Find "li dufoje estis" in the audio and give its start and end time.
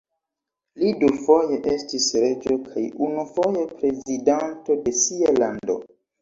0.83-2.07